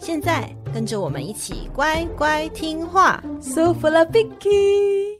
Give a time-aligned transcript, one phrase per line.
[0.00, 3.20] 现在跟着我们一起乖乖听话。
[3.40, 5.18] So full of Vicky。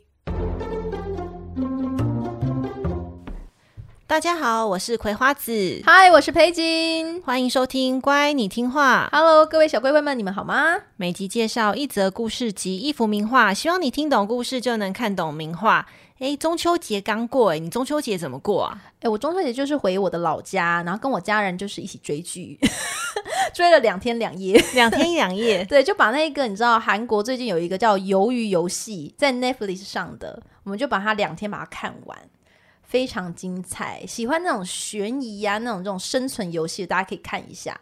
[4.07, 5.83] 大家好，我是葵花子。
[5.85, 7.21] 嗨，我是裴金。
[7.23, 9.11] 欢迎收听《乖，你听话》。
[9.17, 10.77] Hello，各位小乖乖们，你们好吗？
[10.97, 15.87] 每集介绍一则故事及一幅名画，希望你听懂故事就能看懂名画。
[16.19, 18.83] 哎，中秋节刚过，哎，你中秋节怎么过啊？
[19.01, 22.59] 哎，我中秋节就是回我的老家，然后跟我家人就是一起追剧，
[23.55, 25.65] 追了两天两夜，两天两夜。
[25.65, 32.19] 对，就把那个你知道韩国最近有一个叫《鱿鱼游戏》在 Netflix 上的，我们就把它两天把它看完，
[32.83, 34.05] 非常精彩。
[34.05, 37.79] 喜欢那种悬疑啊，那种这种生存游戏，大家可以看一下。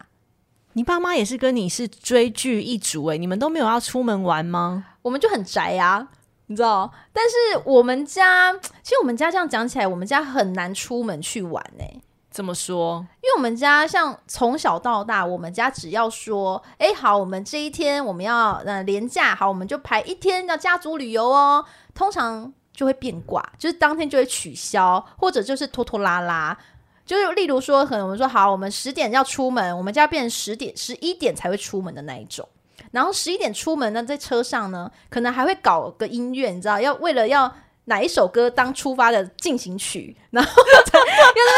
[0.73, 4.85] 你爸妈也是跟你是追剧一族哎，你们都没有要出门玩吗？
[5.01, 6.09] 我们就很宅啊。
[6.47, 11.83] 你知道，但是我们家其实我们家这样讲起来，我们家很难出门去玩呢。
[12.29, 13.05] 怎么说？
[13.21, 21.65] 因为我们家像从小到大，我们家只要说，哎，好，我们这一天我们要呃连假，好，我们就排一天要家族旅游哦。
[21.95, 26.57] 通常就会变卦，就是当天就会取消，或者就是拖拖拉拉。
[27.05, 32.47] 就是例如说，可能我们说好，我们十点要出门，我们家变成十点、十一点才会出门的那一种。
[32.91, 37.53] 然后十一点出门呢，在车上呢，可能还会搞个音乐，你知道，要为了要
[37.85, 41.09] 哪一首歌当出发的进行曲，然后才要 在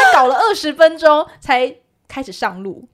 [0.04, 1.76] 那搞了二十分钟才
[2.08, 2.88] 开始上路。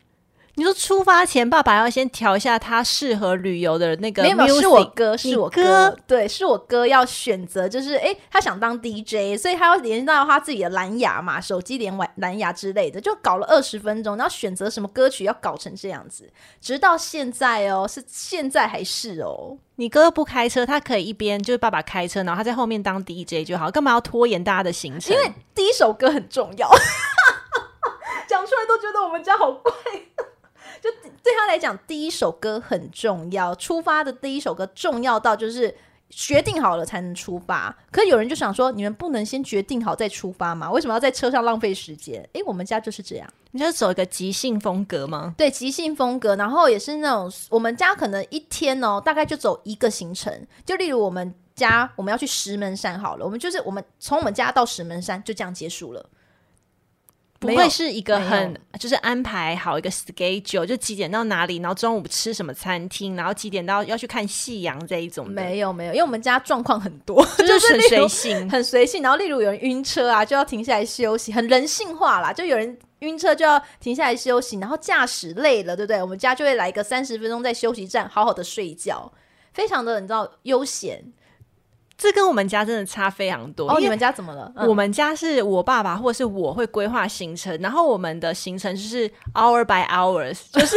[0.58, 19.58] 你说出发前，爸爸要先调一下他适合旅游的那个 music，没有，是我哥，是我哥，哥对，是我哥要选择，就是哎，他想当 DJ，所以他要连到他自己的蓝牙嘛，手机连完蓝牙之类的，就搞了二十分钟，然后选择什么歌曲要搞成这样子，直到现在哦，是现在还是哦？
[19.74, 25.14] 你哥不开车，他可以一边就是爸爸开车，然后他在后面当 DJ 就好，干嘛要拖延大家的行程？
[25.14, 26.66] 因为第一首歌很重要，
[28.26, 29.72] 讲出来都觉得我们家好怪。
[31.26, 33.52] 就对他来讲，第一首歌很重要。
[33.56, 35.74] 出发的第一首歌重要到就是
[36.08, 37.76] 决定好了才能出发。
[37.90, 40.70] 可有人就想说，你们不能先决定好再出发吗？
[40.70, 42.22] 为什么要在车上浪费时间？
[42.34, 43.28] 诶，我们家就是这样。
[43.50, 45.34] 你就走一个即兴风格吗？
[45.36, 46.36] 对，即兴风格。
[46.36, 50.32] 然后也是那种我们家可能一天哦，大概就走一个行程。
[50.64, 56.08] 就例如我们家我们要去石门山好了，我们就是我们从我们家到石门山就这样结束了。
[57.46, 65.28] 不会是一个很就是安排好一个 schedule，就几点到哪里，然后中午吃什么餐厅，然后几点到要去看夕阳这一种。
[65.28, 69.02] 没有没有，因为我们家状况很多， 就是很随性，很随性。
[69.02, 72.32] 然后例如有人晕车啊，就要停下来休息，很人性化啦。
[72.32, 76.02] 就有人晕车就要停下来休息，然后驾驶累了，对不对？
[76.02, 79.12] 我们家就会来个三十分钟在休息站好好的睡觉，
[79.52, 81.04] 非常的你知道悠闲。
[81.98, 83.70] 这跟我们家真的差非常多。
[83.70, 84.52] 哦，你们家怎么了？
[84.68, 90.76] 我们家是我爸爸或者是我会规划行程，然后我们的行程就是 hour by hours，就是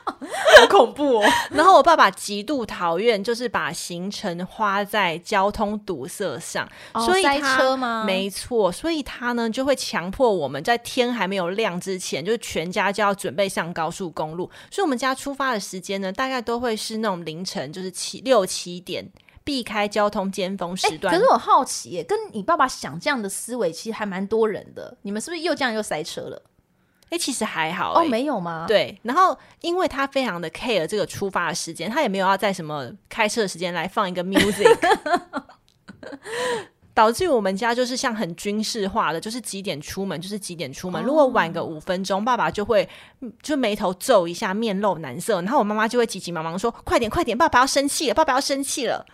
[0.58, 1.24] 好恐怖哦。
[1.52, 8.04] 然后我爸爸极度讨厌，就是把行程花在交通堵塞上，哦、所以塞车吗？
[8.06, 14.50] 没错，所以他呢就会强迫我们在天还没有亮之前，就是全家就要准备上高速公路。
[14.70, 19.06] 所以我们家出发的时间呢，大概都会是那种凌晨，就是七六七点。
[19.44, 21.14] 避开交通尖峰时段。
[21.14, 24.96] 可是我好奇耶，跟你爸爸想这样的思维，其实还蛮多人的。
[25.02, 26.42] 你们是不是又这样又塞车了？
[27.10, 27.92] 哎，其实还好。
[27.94, 28.64] 哦，没有吗？
[28.66, 28.98] 对。
[29.02, 34.76] 然后，因为他非常的 care 这个出发的时间，他也没有要在什么开车的时间来放一个 music，
[36.94, 41.02] 导致我们家就是像很军事化的，就是几点出门就是几点出门。
[41.02, 42.88] 哦、如果晚个五分钟，爸爸就会
[43.42, 45.42] 就眉头皱一下，面露难色。
[45.42, 49.04] 然后我妈妈就会急急忙忙说：“快点，快点，爸爸要生气了，爸爸要生气了。”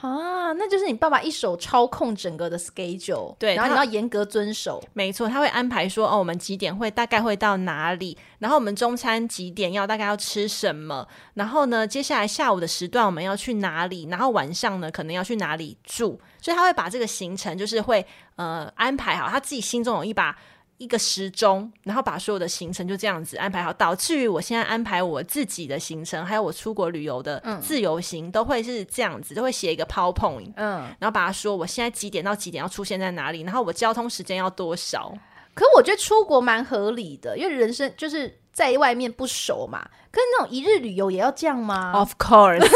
[0.00, 4.82] 啊，那就是你爸爸一手操控整个的 schedule，对，然后你要严格遵守。
[4.94, 18.06] 没错，他会安排说，哦，我们几点会大概会到哪里，然后我们中餐几点要大概要吃什么，然后呢，接下来下午的时段我们要去哪里，然后晚上呢可能要去哪里住，所以他会把这个行程就是会
[18.36, 20.36] 呃安排好，他自己心中有一把。
[20.80, 35.12] 一个时钟，然后把所有的行程就这样子安排好，导致于我现在安排我自己的行程，还有我出国旅游的自由行，嗯、都会是这样子，都会写一个 PowerPoint，嗯，然后把它说我现在几点到几点要出现在哪里，然后我交通时间要多少。
[35.52, 39.86] 可我觉得出国蛮合理的，因为人生就是在外面不熟嘛。
[40.10, 42.66] 可是那种一日旅游也要这样吗？Of course。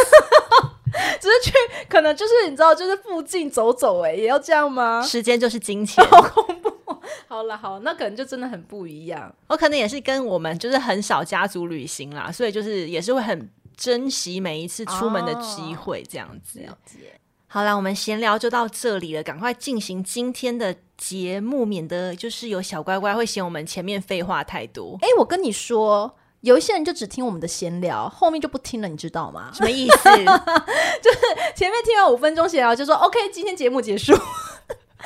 [1.21, 1.53] 只是去
[1.89, 5.03] 可能就是你知道，就是附近走走，哎，也要这样吗？
[5.03, 6.54] 时间就是金钱， 好恐怖。
[7.29, 9.35] 好了，好，那可能就真的很不一样。
[9.49, 16.61] 我可能也是跟我们就是很少家族旅行啦，所以就是也是会很珍惜每一次出门的机会，这样子。
[16.61, 17.21] 了解。
[17.47, 24.99] 好啦，我们闲聊就到这里了，赶快进行今天的节目，免得就是有小乖乖会嫌我们前面废话太多。
[25.01, 29.53] 哎，我跟你说，有一些人就只听我们的闲聊，后面就不听了，你知道吗？
[29.55, 30.09] 什么意思？
[31.01, 31.19] 就是
[31.55, 34.13] 前面听完五分钟闲聊，就说 OK，今天节目结束。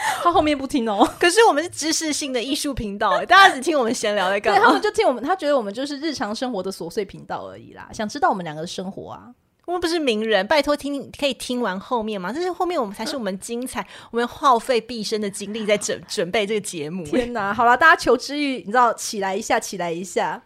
[0.23, 1.09] 他后面不听哦。
[1.19, 4.67] 可是我们是知识性的艺术频道，大家只听我们闲聊在干嘛？
[4.67, 9.35] 他们就听我们，他觉得我们就是日常生活的琐碎频道而已啦，想知道我们两个的生活啊。
[9.67, 12.31] 我们不是名人，拜托听可以听完后面吗？
[12.33, 17.05] 但是后面我们才是我们精彩，我们耗费毕生的精力在准 准备这个节目。
[17.05, 20.43] 天哪，好了，大家求知欲，你知道，起来一下，起来一下。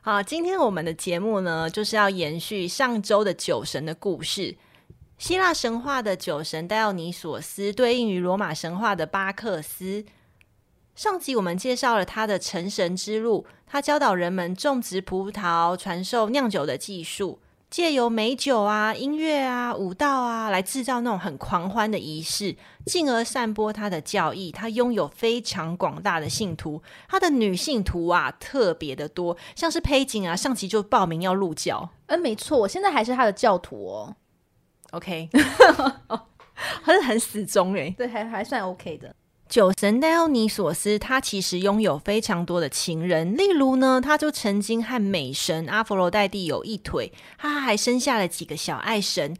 [0.00, 4.54] 好，今天我们的节目呢，就是要延续上周的酒神的故事。
[5.18, 10.04] 希腊神话的酒神戴奥尼索斯对应于罗马神话的巴克斯。
[10.94, 17.40] 上集我们介绍了他的成神之路，他教导人们种植葡萄，传授酿酒的技术。
[17.68, 22.54] 借由美酒啊、音乐啊、舞蹈啊，来制造那种很狂欢的仪式，
[22.84, 24.52] 进而散播他的教义。
[24.52, 31.90] 他拥有非常广大的信徒，他的女信徒啊特别的多，像是佩锦啊，上集就报名要入教。
[32.06, 34.16] 嗯，没错，我现在还是他的教徒哦。
[34.96, 35.28] OK，
[36.84, 39.14] 他是很死忠诶，对，还还算 OK 的。
[39.48, 49.36] 酒神戴奥尼索斯，他其实拥有非常多的情人，例如呢，他就曾经和美神阿佛罗代蒂有一腿，他还生下了几个小爱神。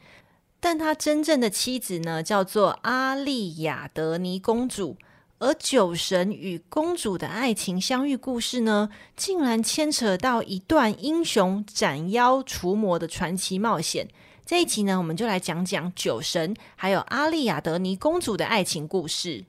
[0.60, 4.96] 但他真正的妻子呢，叫做阿丽亚德尼公主。
[5.38, 14.08] 而酒神与公主的爱情相遇故事呢，竟然牵扯到一段英雄斩妖除魔的传奇冒险。
[14.46, 19.44] 这一集呢，我们就来讲讲酒神还有阿丽亚德尼公主的爱情故事。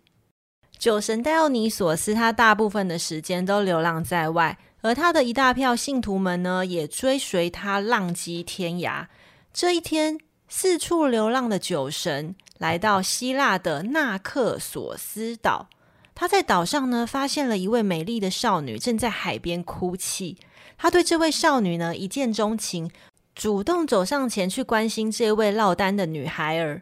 [0.79, 9.05] 酒神戴奥尼索斯，他大部分的时间都流浪在外，而他的一大票信徒们呢，也追随他浪迹天涯。
[9.53, 10.17] 这一天，
[10.47, 15.69] 四处流浪的酒神来到希腊的纳克索斯岛，
[16.15, 20.37] 他在岛上呢，发现了一位美丽的少女正在海边哭泣。
[20.75, 22.89] 他对这位少女呢，一见钟情，
[23.37, 26.81] 主动走上前去关心这位落单的女孩儿。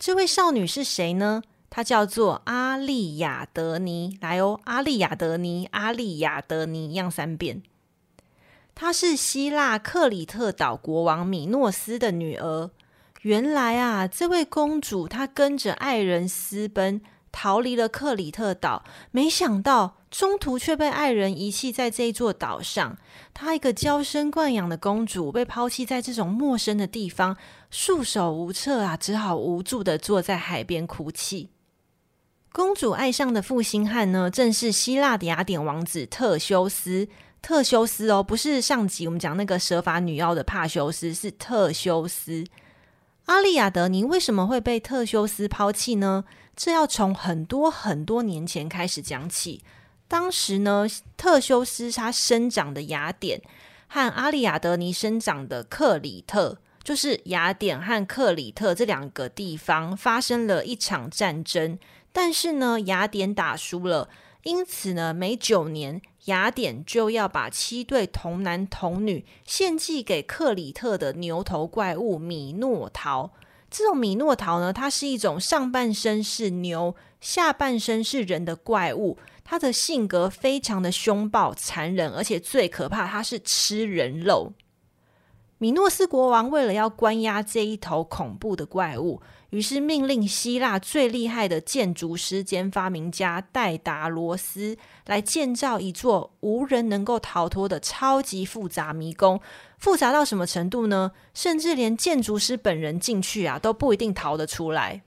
[0.00, 1.44] 这位少女是谁呢？
[1.70, 7.62] 她叫做阿利亚德尼，来哦，阿利亚德尼，阿利亚德尼，一样三遍。
[8.74, 12.70] 她是希腊克里特岛国王米诺斯的女儿。
[13.20, 17.00] 原来啊，这位公主她跟着爱人私奔，
[17.30, 18.82] 逃离了克里特岛，
[19.12, 22.98] 没想到中途却被爱人遗弃在这座岛上。
[23.32, 27.38] 她一个娇生惯养的公主，被抛弃在这种陌生的地方，
[27.70, 31.48] 束手无策啊，只好无助地坐在海边哭泣。
[32.52, 37.08] 公主爱上的负心汉呢，正是希腊的雅典王子特修斯。
[37.40, 42.44] 特修斯哦，不是上集我们讲那个蛇发女妖的帕修斯，是特修斯。
[43.24, 46.24] 阿利亚德尼为什么会被特修斯抛弃呢？
[46.54, 49.62] 这要从很多很多年前开始讲起。
[50.12, 50.86] 当时呢，
[51.16, 53.40] 特修斯他生长的雅典
[53.88, 61.78] 和阿利亚德尼生长的克里特，就是雅典和克里特这两个地方发生了一场战争。
[62.12, 64.10] 但是呢，雅典打输了，
[64.42, 73.32] 因此呢，每九年雅典就要把七对童男童女献祭给克里特的牛头怪物米诺陶。
[73.72, 79.16] 这种米诺陶呢，它是一种上半身是牛、下半身是人的怪物。
[79.42, 84.52] 它的性格非常的凶暴、残忍，而且最可怕，它是吃人肉。
[85.62, 89.22] 米诺斯国王为了要关押这一头恐怖的怪物。
[89.50, 94.76] 于是命令希腊最厉害的建筑师兼发明家戴达罗斯
[95.06, 99.40] 来建造一座无人能够逃脱的超级复杂迷宫。
[99.78, 101.12] 复杂到什么程度呢？
[101.32, 105.02] 甚至连建筑师本人进去啊都不一定逃得出来。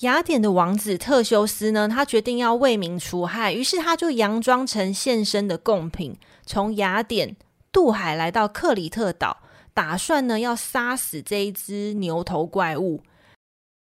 [0.00, 7.36] 雅典的王子特修斯呢，他决定要为民除害，于是他就佯装成献身的贡品，从雅典
[7.72, 9.38] 渡海来到克里特岛，
[9.76, 13.02] 打算呢要杀死这一只牛头怪物。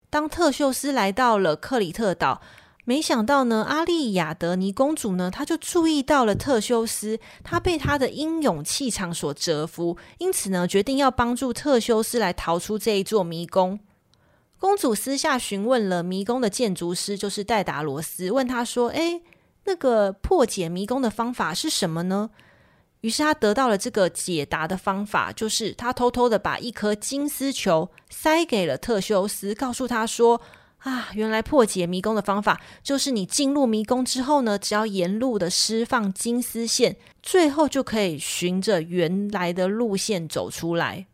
[0.09, 2.41] 当特修斯来到了克里特岛，
[2.83, 13.79] 没想到呢，阿利亚德尼公主呢，她就注意到了特修斯，她被他的英勇气场所折服，因此呢，决定要帮助特修斯来逃出这一座迷宫。
[14.57, 19.21] 公主私下询问了迷宫的建筑师，就是戴达罗斯，问他说：“诶，
[19.65, 22.31] 那个破解迷宫的方法是什么呢？”
[23.03, 30.39] 于是他得到了这个解答的方法，就是他偷偷的把一颗金丝球塞给了特修斯，告诉他说
[30.79, 41.07] ：“啊，原来破解迷宫的方法就是你进入迷宫之后呢，只要沿路的释放金丝线，最后就可以循着原来的路线走出来。”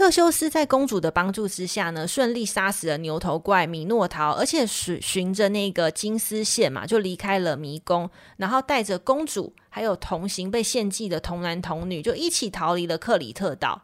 [0.00, 13.82] 特修斯在公主的帮助之下呢，顺利杀死了牛头怪米诺陶，而且随循着那个金丝线嘛，就离开了迷宫，然后带着公主还有同行被献祭的童男童女，就一起逃离了克里特岛。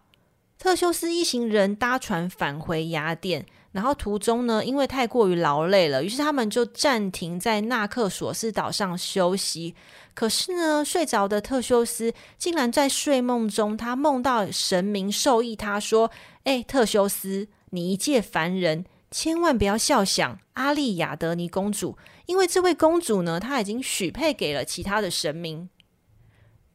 [0.67, 3.47] 特修斯一行人搭船返回雅典。
[3.71, 9.77] 然后途中呢，因为太过于劳累了，于是他们就暂停在纳克索斯岛上休息。
[10.13, 16.11] 可是呢，睡着的特修斯竟然在睡梦中，他梦到神明授意他说
[16.43, 21.97] ：“哎，特修斯，你一介凡人，千万不要笑想阿丽亚德尼公主，
[22.27, 25.69] 因为这位公主呢，她已经许配给了其他的神明。”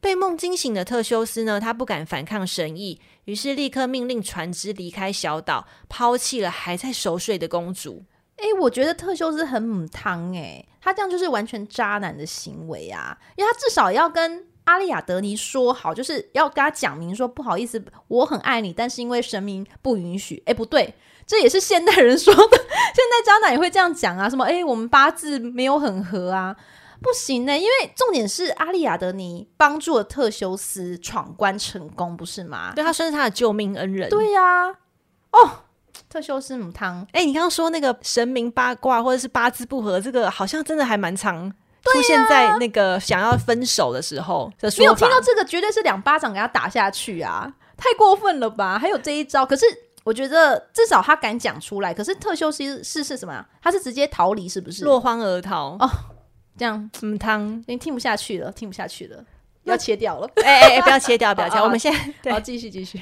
[0.00, 8.04] 被梦惊醒的特修斯呢，他不敢反抗神意，于是立刻命令船只离开小岛，抛弃了还在熟睡的公主。
[8.36, 13.16] 哎，我觉得特修斯很母汤哎，他这样就是完全渣男的行为啊！
[13.36, 20.42] 因为他至少要跟阿丽亚德尼说好，就是要跟他讲明说不好意思，我很爱你，但是因为神明不允许。
[20.46, 26.56] 哎，不对，这也是现代人说的， 现代渣男也会这样讲啊，什么哎，我们八字没有很合啊。
[27.02, 32.72] 不行呢，因为重点是阿丽亚德尼帮助了特修斯闯关成功，不是吗？
[32.74, 34.08] 对，他算是他的救命恩人。
[34.08, 34.74] 对呀、啊，
[35.32, 35.50] 哦，
[36.08, 37.06] 特修斯母汤。
[37.12, 41.50] 哎，你刚刚说那个神明八卦或者是八字不合，这个好像真的还蛮常
[41.84, 44.80] 出现在那个想要分手的时候的说法。
[44.80, 47.52] 没有听到这个，绝对是两巴掌给他打下去啊！
[47.76, 48.78] 太过分了吧？
[48.78, 49.66] 还有这一招，可是
[50.04, 51.92] 我觉得至少他敢讲出来。
[51.92, 53.44] 可是特修斯是是什么？
[53.60, 54.84] 他是直接逃离，是不是？
[54.84, 55.90] 落荒而逃哦。
[56.56, 59.24] 这样嗯，汤已经听不下去了，听不下去了，
[59.64, 60.30] 要切掉了。
[60.44, 61.64] 哎哎哎，不要切掉，不要切 掉。
[61.64, 61.92] 我们现
[62.22, 63.00] 在好继续继续。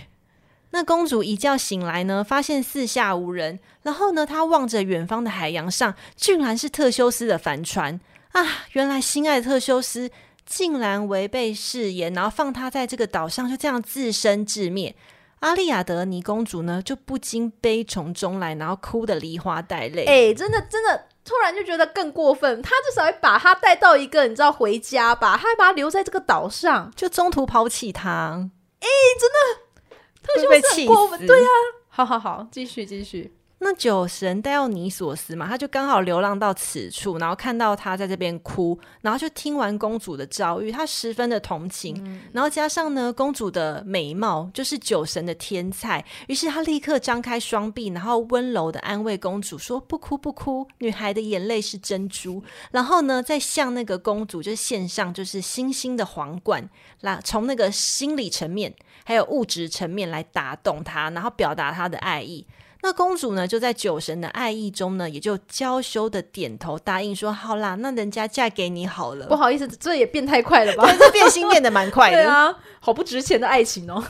[0.73, 7.99] 那公主一觉醒来呢，发现四下无人，然后呢，她望着远方的海洋上，竟然是特修斯的帆船
[8.33, 8.47] 啊！
[8.73, 10.09] 原来心爱的特修斯
[10.47, 14.95] 竟然违背誓言，然后放她在这个岛上，就这样自生自灭。
[15.41, 20.05] 阿丽亚德尼公主呢，就不禁悲从中来，然后哭得梨花带泪。
[20.05, 21.07] 哎、欸，真的真的。
[21.23, 28.51] 突然就觉得更过分，他至少会把他带到一个你知道回家吧，他还把他留在这个岛上，就中途抛弃他。
[28.81, 31.57] 哎、欸，真的，他就是很过分，对呀、啊，
[31.89, 33.33] 好好好，继续继续。
[33.63, 56.67] 那酒神戴奥尼索斯嘛，他就刚好流浪到此处，然后看到他在这边哭，然后就听完公主的遭遇，他十分的同情，嗯、然后加上呢，公主的美貌就是酒神的天菜，于是他立刻张开双臂，然后温柔的安慰公主说：“不哭不哭，女孩的眼泪是珍珠。”然后呢，再向那个公主就献上就是星星的皇冠，
[57.03, 58.75] 来从那个心理层面
[59.05, 62.47] 还有物质层面来打动她，然后表达她的爱意。
[62.83, 70.91] 那公主呢，就在酒神的爱意中呢，也就娇羞的点头答应说：“好啦，那人家嫁给你好了。”不好意思，这也变太快了吧？
[70.99, 72.17] 这变心变得蛮快的。
[72.23, 74.03] 对啊，好不值钱的爱情哦。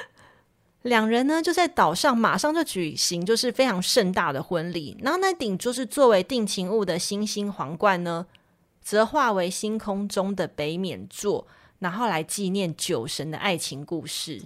[0.82, 4.96] 两人呢，就在岛上马上就举行，就是非常盛大的婚礼。
[5.02, 8.26] 然后那顶就是作为定情物的星星皇冠呢，
[8.82, 11.46] 则化为星空中的北冕座，
[11.80, 14.42] 然后来纪念酒神的爱情故事。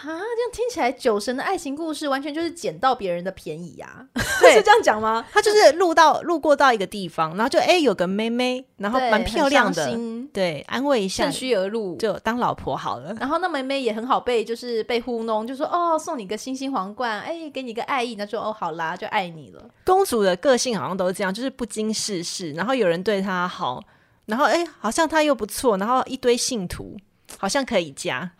[0.00, 4.20] 啊，这样听起来，酒神的爱情故事完全就是捡到别人的便宜呀、啊？
[4.40, 5.26] 是这样讲吗？
[5.30, 9.92] 他就是路到路过到一个地方，然后就哎、欸、有个妹妹，然后蛮漂亮的，
[10.32, 13.14] 对，安慰一下，趁虚而入，就当老婆好了。
[13.20, 19.62] 然后那妹妹也很好被，就是被糊弄，就说哦，送你个星星皇冠，哎、欸，给你个爱意，那就哦好啦，就爱你了。
[19.84, 23.82] 公主的个性好像都是这样，就是不经世事，然后有人对她好，
[24.24, 26.96] 然后哎、欸，好像她又不错，然后一堆信徒，
[27.38, 28.32] 好像可以嫁。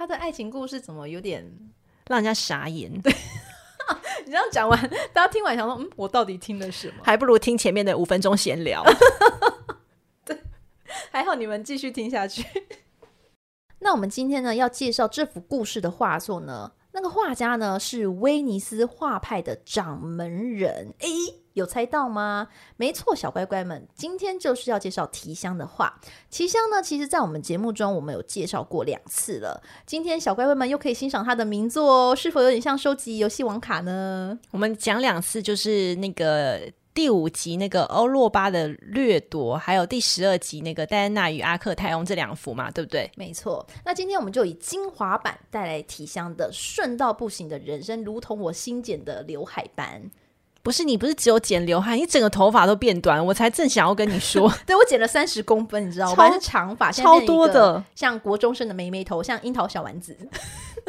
[0.00, 1.44] 他的爱情故事怎么有点
[2.06, 2.90] 让人家傻眼？
[3.02, 3.12] 对，
[4.24, 8.82] 你这样讲完，大家听完想说：“嗯，我到底听了什么？”还不如听前面的五分钟闲聊。
[10.24, 10.42] 对，
[11.10, 12.42] 还好你们继续听下去。
[13.80, 20.94] 那我们今天呢，要介绍这幅故事的画作呢，那个画家呢是威尼斯画派的掌门人。
[21.00, 21.08] 诶。
[21.54, 22.48] 有猜到吗？
[22.76, 26.00] 没错，小乖乖们，今天就是要介绍提香的话。
[26.30, 29.62] 提香呢，其实在我们节目中我们有介绍过两次了。
[29.84, 34.38] 今天小乖乖们又可以欣赏他的名作哦，是否有点像收集游戏王卡呢？
[34.50, 36.60] 我们讲两次，就是那个
[36.94, 43.10] 第五集那个欧洛巴的掠夺，还有第十二集那个戴安娜与阿克泰翁这两幅嘛，对不对？
[43.16, 43.66] 没错。
[43.84, 50.10] 那今天我们就以精华版带来提香的顺到不行的人生，如同我新剪的刘海般。
[50.62, 56.28] 不是你不是只有剪刘海，你整个头发都变短，我才正想要跟你说， 对我剪了三十公分，你知道吗？
[56.28, 60.16] 超是长发，超多的，像国中生的妹妹头，像樱桃小丸子。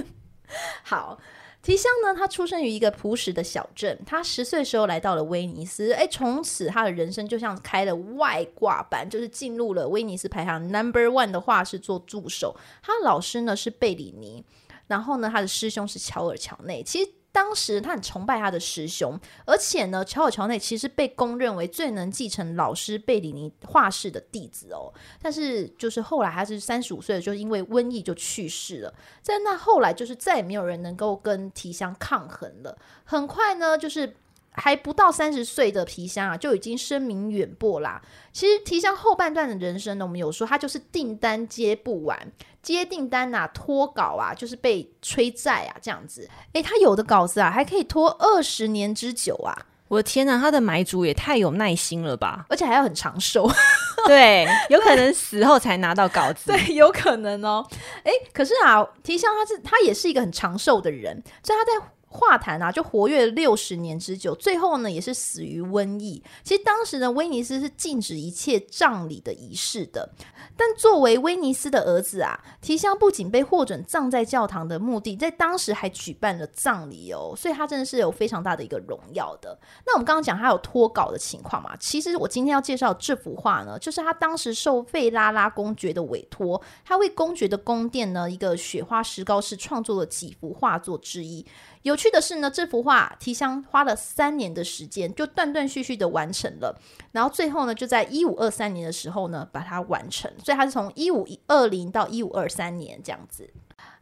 [0.83, 1.17] 好。
[1.63, 3.95] 提香呢，他出生于一个朴实的小镇。
[4.03, 12.57] 他十岁时候来到了威尼斯，哎，从此他的人生就像开了外挂般，就是进入了威尼斯排行 number one 的画室做助手。
[12.81, 14.43] 他老师呢是贝里尼，
[14.87, 16.81] 然后呢他的师兄是乔尔乔内。
[16.81, 17.11] 其实。
[17.31, 24.93] 当时他很崇拜他的师兄，而且呢，乔尔乔内其实被公认为最能继承老师贝里尼画室的弟子哦。
[25.21, 28.93] 但是就是后来他是三十五岁，就因为瘟疫就去世了。
[29.21, 32.77] 在那后来，就是再也没有人能够跟提香抗衡了。
[33.03, 34.15] 很快呢，就是。
[34.53, 38.01] 还不到三十岁的提香啊，就已经声名远播啦。
[38.33, 46.29] 其实提香后半段的人生呢，我们有说他就是订单接不完，接订单啊，拖稿啊，就是被催债啊，这样子。
[46.53, 49.65] 诶，他有的稿子啊，还可以拖二十年之久啊！
[49.87, 52.45] 我的天呐，他的买主也太有耐心了吧！
[52.49, 53.49] 而且还要很长寿，
[54.07, 57.67] 对，有可能死后才拿到稿子， 对，有可能哦。
[58.03, 61.87] 诶，可是啊，提香他是他也是一个很长寿的人，所以他在。
[62.13, 66.21] 画坛啊，就活跃六十年之久，最后呢也是死于瘟疫。
[66.43, 70.09] 其实当时呢威尼斯是禁止一切葬礼的仪式的，
[70.57, 79.57] 但作为威尼斯的儿子啊，提香不仅被获准葬在教堂的墓地，在当时还举办了葬礼哦，所以他真的是有非常大的一个荣耀的。
[79.85, 91.45] 那我们刚刚讲他有脱稿的情况嘛，其实我今天要介绍这幅画呢，就是他当时受费拉拉公爵的委托，他为公爵的宫殿呢一个雪花石膏室创作了几幅画作之一。
[91.83, 96.79] 有趣的是呢，这幅画提香花了三年的时间，就断断续续的完成了，
[97.11, 100.31] 然后最后呢，就在一五二三年的时候呢，把它完成。
[100.43, 103.51] 所以它是从一五二零到一五二三年这样子。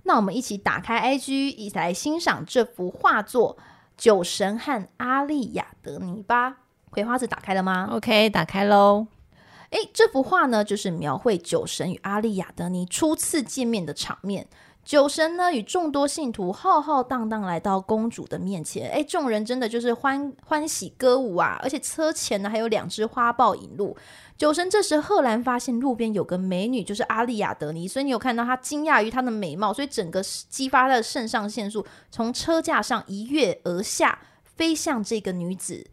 [0.03, 3.55] 那我们一起打开 IG，一起来欣赏这幅画作
[3.98, 6.57] 《酒神和阿丽亚德尼》吧。
[6.89, 9.07] 葵花子打开了吗？OK，打开喽。
[9.69, 14.48] 诶，这幅画呢，就是描绘酒神与阿丽亚德尼初次见面的场面。
[14.89, 21.60] 酒神呢，与众多信徒浩浩荡荡来到公主的面前，哎，众人真的就是欢欢喜歌舞啊！
[21.62, 23.95] 而且车前呢还有两只花豹引路。
[24.36, 35.86] 酒神这时赫然发现路边有个美女，就是阿丽亚德尼，所以你有看到他惊讶于她的美貌，所以整个激发他的肾上腺素，从车架上一跃而下，飞向这个女子。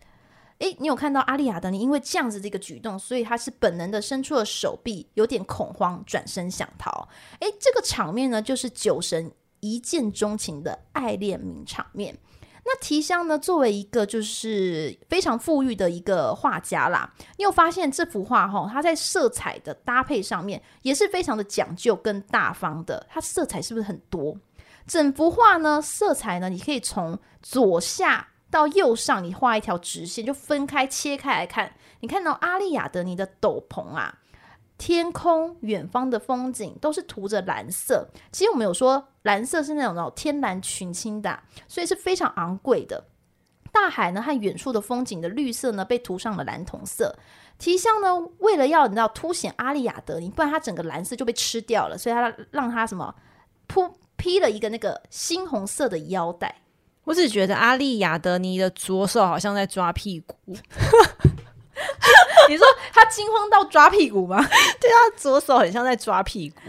[0.58, 7.06] 诶，你有看到阿丽亚德尼因为这样子的一个举动，所以他是本能的伸出了手臂，有点恐慌，转身想逃。
[7.40, 12.16] 诶，这个场面呢，就是酒神一见钟情的爱恋名场面。
[12.64, 23.06] 那提香呢，作为一个就是非常富裕的一个画家啦，你有发现这幅画哈，它在色彩的搭配上面也是非常的讲究跟大方的。
[23.10, 24.36] 它色彩是不是很多？
[24.86, 28.26] 整幅画呢，色彩呢，你可以从左下。
[28.50, 31.72] 到右上，你画一条直线，就分开切开来看。
[32.00, 34.18] 你看到阿丽亚德尼的斗篷啊，
[34.78, 38.08] 天空、远方的风景都是涂着蓝色。
[38.30, 43.06] 其实我们有说，蓝色是那种那种天蓝群青的，所以是非常昂贵的。
[43.72, 47.16] 大海呢和远处的风景的绿色呢，被涂上了蓝铜色。
[47.58, 53.14] 提香呢，为了要你知道凸显阿丽亚德尼，不然它整个蓝色就被吃掉了，所以它让它什么
[53.66, 56.54] 铺披了一个那个猩红色的腰带。
[57.06, 60.36] 我只觉得阿丽亚德尼的左手好像在抓屁股，
[62.48, 64.36] 你说他惊慌到抓屁股吗？
[64.80, 66.60] 对啊，左手很像在抓屁股。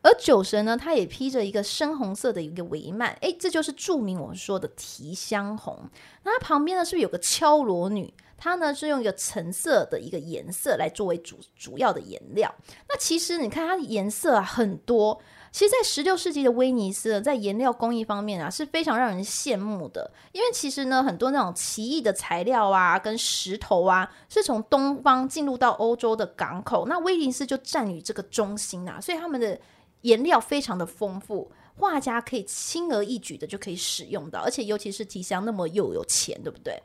[0.00, 5.78] 而酒神呢，他也披着一个深红色的一个帷幔，哎，这就是著名我们说的提香红。
[6.22, 8.14] 那它旁边呢，是不是有个敲锣女？
[8.38, 12.54] 它呢是用一个橙色的一个颜色来作为主主要的颜料。
[12.88, 15.20] 那其实你看它的颜色啊很多。
[15.56, 20.10] 其实，在十六世纪的威尼斯，在颜料工艺方面啊，是非常让人羡慕的。
[20.32, 29.58] 因为其实呢，很多那种奇异的材料啊，跟石头啊，是从东方进入到欧洲的港口，那威尼斯就占于这个中心啊，所以他们的
[30.02, 36.78] 颜料非常的丰富，画家可以轻而易举的就可以使用到，而且尤其是提香那么又有钱，对不对？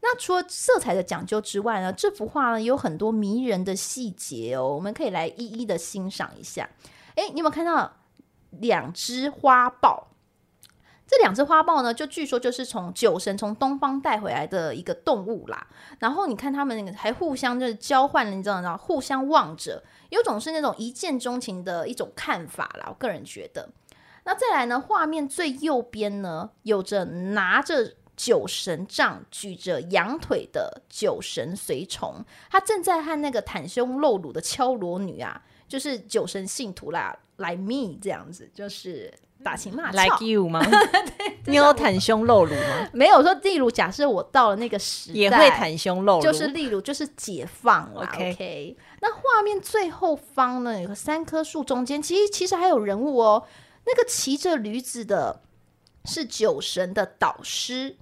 [0.00, 6.66] 那除了色彩的讲究之外呢，这幅画呢有很多迷人的细节哦，我们可以来一一的欣赏一下。
[7.16, 7.92] 诶，你有没有看到？
[8.60, 10.08] 两只花豹，
[11.06, 15.66] 这两只花豹呢，就据说就是从酒神从东方带回来的一个动物啦。
[15.98, 18.76] 然后你看他们那个还互相就是交换了，你知道吗？
[18.76, 22.86] 互相望着，有种是那种一见钟情的一种看法啦。
[22.88, 23.68] 我个人觉得，
[24.24, 35.42] 那再来呢，画面最右边呢，有着拿着酒神杖、举着羊腿的酒神随从，他正在和那个袒胸露乳的敲锣女啊，
[35.74, 37.18] 就是酒神信徒啦。
[37.36, 40.64] Like me 这样子，就是打情骂俏，like you 吗？
[41.46, 42.88] 你有袒胸露乳吗？
[42.94, 48.06] 没有说，例如假设我到了那个时代，也会袒胸露乳，就是例如就是解放了。
[48.06, 48.32] Okay.
[48.32, 53.44] OK，那画面最后方呢，有个三棵树中间，其实其实还有人物哦。
[53.84, 55.42] 那个骑着驴子的
[56.04, 57.96] 是酒神的导师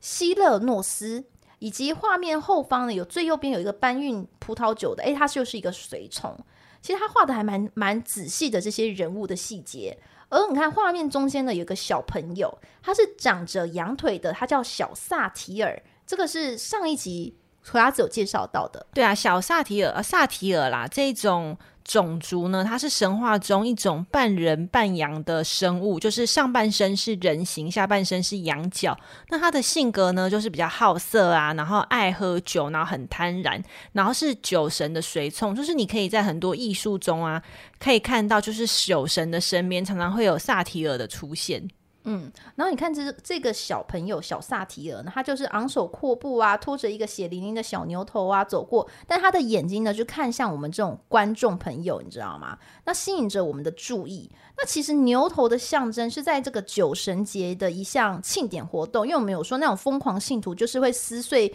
[0.00, 1.26] 希勒诺斯。
[1.60, 6.36] 以及画面后方呢，有最右边有一个搬运葡萄酒的，诶，他就是一个随从。
[6.84, 9.96] 其实他画的还蛮蛮仔细的，这些人物的细节。
[10.28, 15.82] 而你看画面中间呢，有个小朋友，他是长着羊腿的，他叫小萨提尔。
[16.06, 18.86] 这个是上一集和阿子有介绍到的。
[18.92, 21.56] 对啊，小萨提尔，啊，萨提尔啦，这种。
[21.84, 28.98] 种族呢，它是神话中一种半人半羊的生物，就是上半身是人形，下半身是羊角。
[29.28, 35.54] 那它的性格呢，就是比较好色啊，然后爱喝酒，然后很贪婪，然后是酒神的随从。
[35.54, 37.42] 就是你可以在很多艺术中啊，
[37.78, 41.68] 可以看到，就是酒神的身边常常会有萨提尔的出现。
[42.04, 52.58] 嗯，然后你看这这个小朋友小萨提尔呢，他就是昂首阔步啊，拖着一个血淋淋的小牛头啊走过，但他的眼睛呢就看向我们这种观众朋友，你知道吗？
[52.84, 54.30] 那吸引着我们的注意。
[54.56, 61.52] 那其实牛头的象征是在这个酒神节的一项庆典活动，因为我们有说那种疯狂信徒就是会撕碎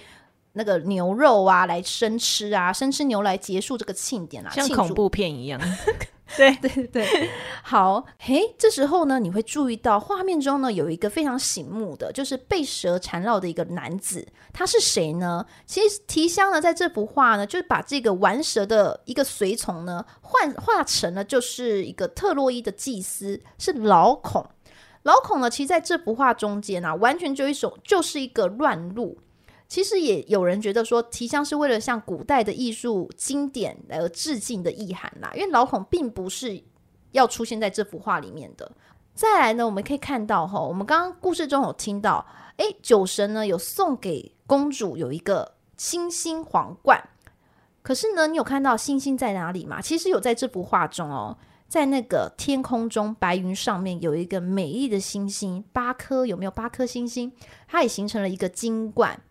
[0.59, 5.57] 那个牛肉啊来生吃啊，生吃牛来结束这个庆典啊，像恐怖片一样。
[6.37, 7.29] 对对对，
[7.63, 15.43] 好，嘿，这时候呢，你会注意到画面中呢有一个非常醒目的，就是被蛇缠绕的一个男子，他是谁呢？
[15.65, 24.45] 其实提香呢在这幅画呢，就是把这个玩蛇的一个随从呢幻化成了就是一个特洛伊的祭司，是老孔。
[25.03, 29.17] 老孔呢，其实在这幅画中间啊，完全就一种就是一个乱入。
[29.69, 35.31] 其实也有人觉得说，提香是为了向古代的艺术经典而致敬的意涵啦。
[35.35, 36.61] 因为老孔并不是
[37.11, 38.69] 要出现在这幅画里面的。
[39.13, 42.25] 再来呢，我们可以看到哈，我们刚刚故事中有听到，
[42.57, 47.07] 诶，酒神呢有送给公主有一个星星皇冠。
[47.83, 49.79] 可是呢，你有看到星星在哪里吗？
[49.79, 56.49] 其实有在这幅画中哦，在那个天空中白云上面有一个美丽的星星，八颗有没有？
[56.49, 57.31] 八颗星星，
[57.67, 59.21] 它也形成了一个金冠。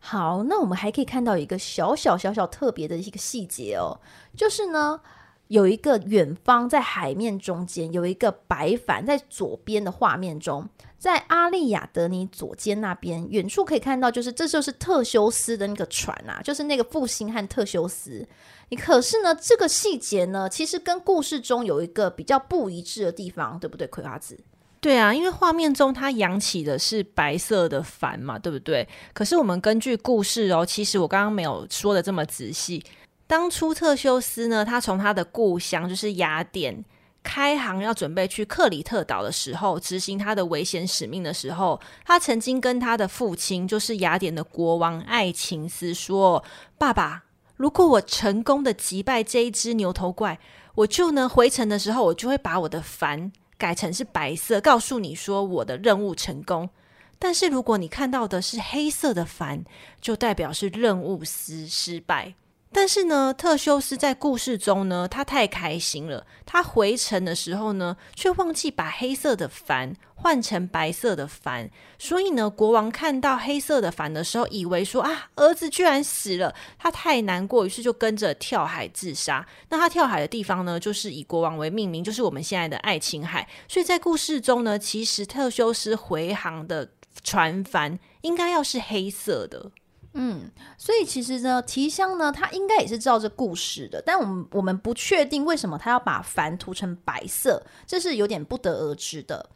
[0.00, 4.00] 好，那我们还可以看到一个小小小小特别的一个细节哦，
[4.36, 5.00] 就是呢，
[5.48, 18.26] 有一个远方在海面中间有一个白帆，在左边的画面中，在阿利亚德尼左肩那边，远处可以看到，就是这就是特修斯的那个船啊，就是那个复兴和特修斯。
[18.70, 24.38] 你可是呢，这个细节呢，其实跟故事中有一个比较不一致的地方，对不对，葵花子？
[24.80, 28.86] 对啊，因为画面中他扬起的是白色的帆嘛，对不对？
[29.12, 32.84] 可是我们根据故事哦，其实我刚刚没有说的这么仔细。
[33.26, 36.84] 当初特修斯呢，他从他的故乡就是雅典
[37.24, 46.44] 开航，要准备去克里特岛的时候，执行他的危险使命的时候，他曾经跟他的父亲，就是雅典的国王爱琴斯说
[46.78, 47.24] ：“爸爸，
[47.56, 50.38] 如果我成功的击败这一只牛头怪，
[50.76, 56.70] 我就呢回程的时候，我就会把我的帆。”改成是白色，告诉你说我的任务成功。
[57.18, 59.64] 但是如果你看到的是黑色的帆，
[60.00, 62.34] 就代表是任务失失败。
[62.80, 66.24] 但是呢，特修斯在故事中呢，他太开心了。
[66.46, 71.68] 他回程的时候呢，却忘记把黑色的帆换成白色的帆。
[71.98, 79.44] 所以呢，国王看到黑色的帆的时候，以为说啊，儿子居然死了，他太难过，于是就跟着跳海自杀。
[79.70, 83.48] 那他跳海的地方呢，就是以国王为命名，就是我们现在的爱琴海。
[83.66, 86.92] 所以在故事中呢，其实特修斯回航的
[87.24, 89.72] 船帆应该要是黑色的。
[90.14, 99.50] 嗯，所以其实呢，提香呢，他应该也是知道这故事的，但我们我们不确定为什么他要把帆涂成白色，这是有点不得而知的。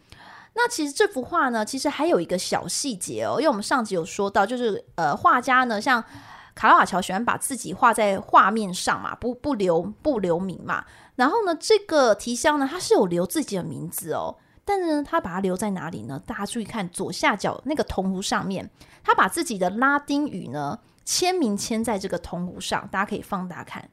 [0.54, 6.04] 那其实这幅画呢，其实还有一个小细节哦，因为我们上集有说到，就是呃，画家呢，像
[6.54, 10.84] 卡拉瓦乔喜欢把自己画在画面上嘛，不不留不留名嘛。
[11.16, 14.36] 然后呢，这个提香呢，他是有留自己的名字哦。
[14.64, 16.22] 但是呢，他把它留在哪里呢？
[16.24, 18.70] 大家注意看左下角那个铜壶上面，
[19.02, 23.90] 他把自己的拉丁语呢签名签在这个铜壶上，大家可以放大看，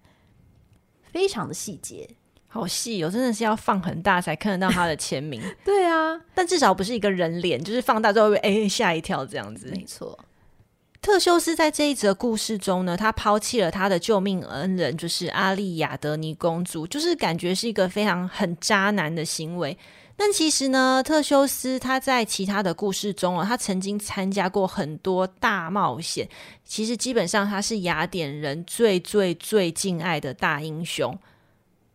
[1.11, 2.07] 非常的细节，
[2.47, 5.41] 好细哦，真的是要放很大才看得到他的签名。
[5.65, 9.71] 对啊，但至少不是一个人脸，就是放大之后会哎吓一跳这样子。
[9.75, 10.19] 没错，
[11.01, 19.75] 特修斯在这一则故事中呢，他抛弃了他的救命恩人，就是阿丽亚德尼公主，就是感觉是一个非常很渣男的行为。
[20.21, 26.27] 但其实呢，特修斯他在其他的故事中哦，他曾经参加过很多大冒险。
[26.65, 31.17] 其实基本上他是雅典人最最最敬爱的大英雄。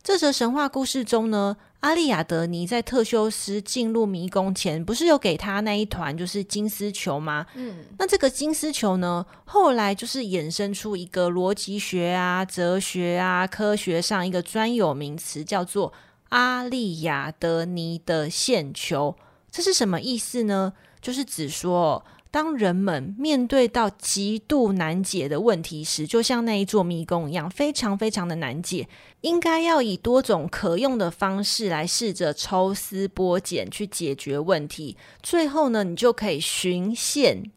[0.03, 7.45] 这则神话故事中呢，阿利亚德尼在特修斯进入迷宫前，不是有给他那一团就是金丝球吗？
[7.55, 15.93] 嗯，那这个金丝球呢，后来就是衍生出一个逻辑学啊、哲学啊、科学上一个专有名词，叫做
[16.31, 19.17] 阿丽亚德尼的线球。
[19.51, 20.73] 这是什么意思呢？
[21.01, 22.05] 就是指说。
[22.31, 28.89] 当人们面对到极度难解的问题时，就像那一座迷宫一样，非常非常的难解，
[29.21, 34.97] 应该要以多种可用的方式来试着抽丝剥茧去解决问题。
[35.23, 37.53] 最后呢，你就可以循线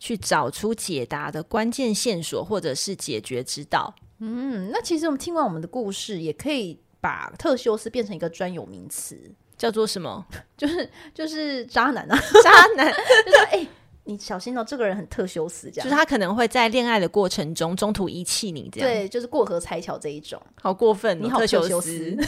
[0.00, 3.94] 去找出解答的关键线索，或者是解决之道。
[4.20, 9.18] 嗯，那其实我们听完我们的故事，也可以把特修斯变成一个专有名词，
[9.58, 10.24] 叫做什么？
[10.56, 12.90] 就是就是渣男啊，渣男，
[13.26, 13.58] 就说哎。
[13.58, 13.68] 欸
[14.04, 22.18] 你小心哦，这个人很特修斯，这样就是他可能会在恋爱的过程中中途遗弃你，这样对，就是过河拆桥这一种，好过分哦，你好特修斯。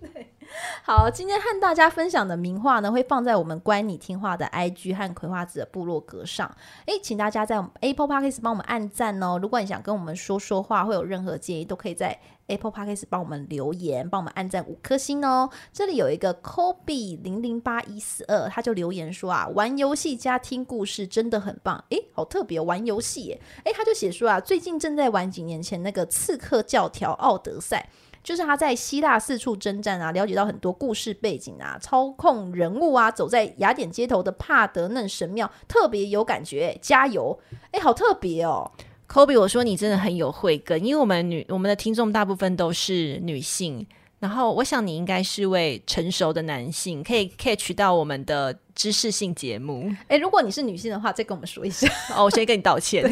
[0.00, 0.21] 对，
[0.84, 6.50] 好，今天和大家分享的名画呢，会放在我们乖你听话的 IG 和葵花子的部落格上。
[6.86, 9.38] 诶，请大家在 Apple Podcast 帮我们按赞哦。
[9.40, 12.18] 如果你想跟我们说说话，会有任何建议，都可以在。
[12.48, 15.48] Apple Podcast 帮我们留言，帮我们按赞五颗星哦。
[15.72, 21.82] 这里有一个 Kobe 零零八一四二，他就留言说啊，玩游戏加听故事真的很棒。
[21.90, 23.40] 诶，好特别，玩游戏耶。
[23.64, 27.88] 诶，他就写说啊，最近正在玩几年前那个刺客教条奥德赛，
[28.22, 36.78] 就是他在希腊四处征战啊，了解到很多故事背景啊，操控人物啊，走在雅典街头的帕德嫩神庙，特别有感觉。
[36.80, 37.38] 加油！
[37.72, 38.70] 诶，好特别哦。
[39.08, 43.86] Kobe，我说你真的很有慧根，因为我们女我们的听众大部分都是女性，
[44.22, 48.56] 然后我想你应该是位成熟的男性，可以 catch 到我们的。
[48.74, 52.24] 知识性节目， 哎，如果你是女性的话，再跟我们说一下哦。
[52.24, 53.04] 我先跟你道歉。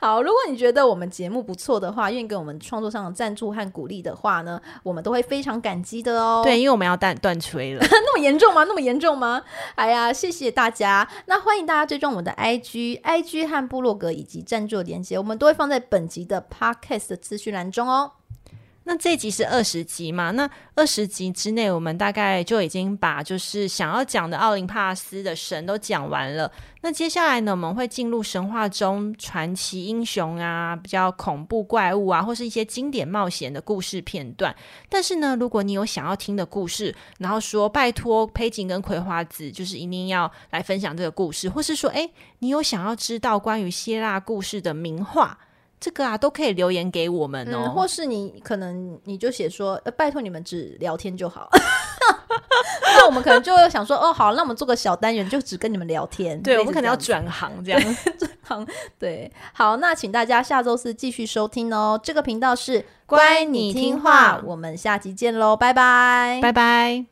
[0.00, 6.40] 好，如果你觉得我们节目不错的话，愿意给我们创作上的赞助和鼓励的话呢，我们都会非常感激的哦。
[6.42, 8.64] 对，因为我们要断断吹了， 那么严重吗？
[8.64, 9.42] 那么严重吗？
[9.74, 11.06] 哎呀，谢谢大家。
[11.26, 18.12] 那欢迎大家追踪我们的 IG、IG 和部落格以及赞助连接，我们都会放在本集的 Podcast 的资讯栏中哦。
[18.84, 20.32] 那这集是二十集嘛？
[20.32, 26.50] 那二十集之内，我们大概就已经把就是想要讲的奥林帕斯的神都讲完了。
[26.80, 34.52] 那接下来呢，我们会进入神话中传奇英雄啊，比较恐怖怪物啊，或是一些经典冒险的故事片段。
[34.88, 45.38] 但是呢，如果你有想要听的故事，然后说拜托佩锦跟葵花子，就是一定要来分享这个故事，或是说，诶，你有想要知道关于希腊故事的名画。
[45.82, 51.50] 这个啊，都可以留言给我们哦，嗯、或是你可能你就写说，呃，拜托你们只聊天就好。
[52.94, 56.40] 那我们可能就会想说，哦，好，那我们做个小单元，就只跟你们聊天。
[56.40, 57.80] 对，我们可能要转行这样，
[58.16, 58.66] 转行。
[58.96, 61.98] 对，好，那请大家下周四继续收听哦。
[62.00, 67.04] 这个频道是乖你听话，我们下集见喽，拜拜，拜拜。